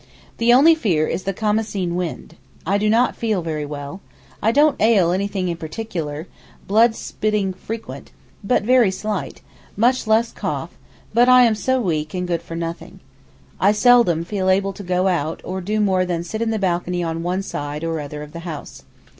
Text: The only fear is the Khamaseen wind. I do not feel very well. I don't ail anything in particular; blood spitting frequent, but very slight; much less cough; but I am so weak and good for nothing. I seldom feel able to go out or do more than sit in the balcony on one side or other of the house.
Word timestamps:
The 0.39 0.51
only 0.51 0.73
fear 0.73 1.05
is 1.05 1.25
the 1.25 1.31
Khamaseen 1.41 1.93
wind. 1.95 2.33
I 2.65 2.79
do 2.79 2.89
not 2.89 3.15
feel 3.15 3.43
very 3.43 3.67
well. 3.67 4.01
I 4.41 4.51
don't 4.51 4.81
ail 4.81 5.11
anything 5.11 5.47
in 5.47 5.57
particular; 5.57 6.27
blood 6.67 6.95
spitting 6.95 7.53
frequent, 7.53 8.09
but 8.43 8.63
very 8.63 8.89
slight; 8.89 9.41
much 9.77 10.07
less 10.07 10.31
cough; 10.31 10.71
but 11.13 11.29
I 11.29 11.43
am 11.43 11.53
so 11.53 11.79
weak 11.79 12.15
and 12.15 12.27
good 12.27 12.41
for 12.41 12.55
nothing. 12.55 12.99
I 13.59 13.73
seldom 13.73 14.25
feel 14.25 14.49
able 14.49 14.73
to 14.73 14.81
go 14.81 15.07
out 15.07 15.39
or 15.43 15.61
do 15.61 15.79
more 15.79 16.03
than 16.03 16.23
sit 16.23 16.41
in 16.41 16.49
the 16.49 16.57
balcony 16.57 17.03
on 17.03 17.21
one 17.21 17.43
side 17.43 17.83
or 17.83 17.99
other 17.99 18.23
of 18.23 18.33
the 18.33 18.39
house. 18.39 18.81